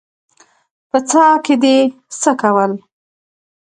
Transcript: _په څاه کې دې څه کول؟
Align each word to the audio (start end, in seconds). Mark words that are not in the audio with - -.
_په 0.89 0.99
څاه 1.09 1.35
کې 1.45 1.55
دې 1.63 1.77
څه 2.19 2.31
کول؟ 2.41 2.71